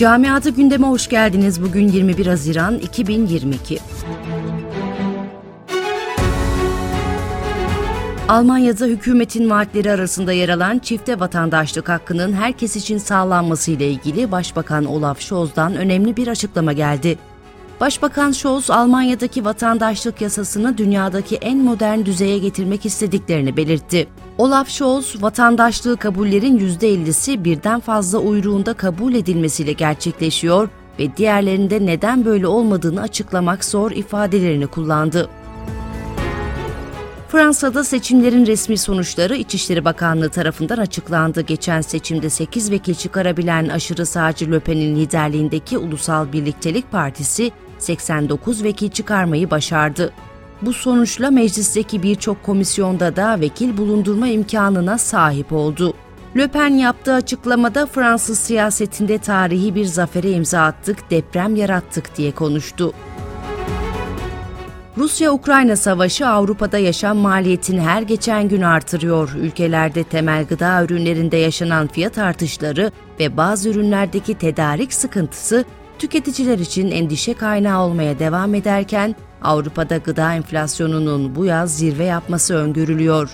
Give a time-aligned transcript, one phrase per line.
[0.00, 1.62] Camiada gündeme hoş geldiniz.
[1.62, 3.78] Bugün 21 Haziran 2022.
[8.28, 14.84] Almanya'da hükümetin vaatleri arasında yer alan çifte vatandaşlık hakkının herkes için sağlanması ile ilgili Başbakan
[14.84, 17.18] Olaf Scholz'dan önemli bir açıklama geldi.
[17.80, 24.08] Başbakan Scholz, Almanya'daki vatandaşlık yasasını dünyadaki en modern düzeye getirmek istediklerini belirtti.
[24.38, 32.46] Olaf Scholz, vatandaşlığı kabullerin %50'si birden fazla uyruğunda kabul edilmesiyle gerçekleşiyor ve diğerlerinde neden böyle
[32.46, 35.28] olmadığını açıklamak zor ifadelerini kullandı.
[37.28, 41.40] Fransa'da seçimlerin resmi sonuçları İçişleri Bakanlığı tarafından açıklandı.
[41.40, 47.52] Geçen seçimde 8 vekil çıkarabilen aşırı sağcı Le Pen'in liderliğindeki Ulusal Birliktelik Partisi
[47.84, 50.12] 89 vekil çıkarmayı başardı.
[50.62, 55.94] Bu sonuçla meclisteki birçok komisyonda da vekil bulundurma imkanına sahip oldu.
[56.36, 62.92] Le Pen yaptığı açıklamada Fransız siyasetinde tarihi bir zafere imza attık, deprem yarattık diye konuştu.
[64.98, 69.32] Rusya-Ukrayna savaşı Avrupa'da yaşam maliyetini her geçen gün artırıyor.
[69.34, 75.64] Ülkelerde temel gıda ürünlerinde yaşanan fiyat artışları ve bazı ürünlerdeki tedarik sıkıntısı
[76.00, 83.30] tüketiciler için endişe kaynağı olmaya devam ederken Avrupa'da gıda enflasyonunun bu yaz zirve yapması öngörülüyor.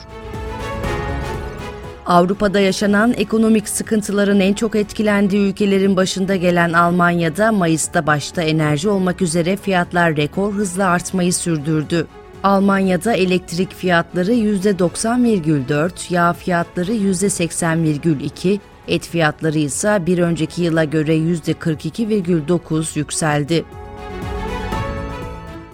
[2.07, 9.23] Avrupa'da yaşanan ekonomik sıkıntıların en çok etkilendiği ülkelerin başında gelen Almanya'da Mayıs'ta başta enerji olmak
[9.23, 12.07] üzere fiyatlar rekor hızla artmayı sürdürdü.
[12.43, 22.99] Almanya'da elektrik fiyatları %90,4, yağ fiyatları %80,2, et fiyatları ise bir önceki yıla göre %42,9
[22.99, 23.65] yükseldi.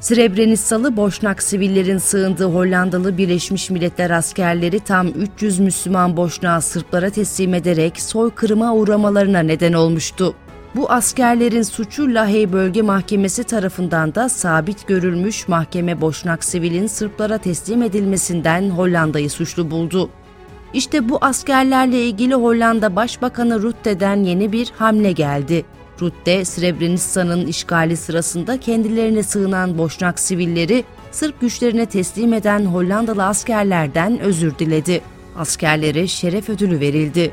[0.00, 8.00] Srebrenitsalı Boşnak sivillerin sığındığı Hollandalı Birleşmiş Milletler askerleri tam 300 Müslüman Boşnağı Sırplara teslim ederek
[8.00, 10.34] soykırıma uğramalarına neden olmuştu.
[10.76, 17.82] Bu askerlerin suçu Lahey Bölge Mahkemesi tarafından da sabit görülmüş mahkeme Boşnak sivilin Sırplara teslim
[17.82, 20.10] edilmesinden Hollanda'yı suçlu buldu.
[20.74, 25.64] İşte bu askerlerle ilgili Hollanda Başbakanı Rutte'den yeni bir hamle geldi.
[26.00, 34.58] Rutte, Srebrenica'nın işgali sırasında kendilerine sığınan Boşnak sivilleri Sırp güçlerine teslim eden Hollandalı askerlerden özür
[34.58, 35.00] diledi.
[35.36, 37.32] Askerlere şeref ödülü verildi.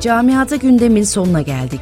[0.00, 1.80] Camiada gündemin sonuna geldik.